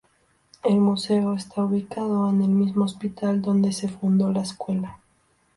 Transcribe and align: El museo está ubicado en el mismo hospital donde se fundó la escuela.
El 0.63 0.79
museo 0.79 1.35
está 1.35 1.63
ubicado 1.63 2.27
en 2.31 2.41
el 2.41 2.47
mismo 2.49 2.85
hospital 2.85 3.43
donde 3.43 3.71
se 3.71 3.87
fundó 3.87 4.31
la 4.31 4.41
escuela. 4.41 4.97